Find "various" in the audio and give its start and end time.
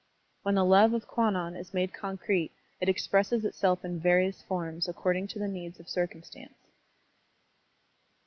3.99-4.41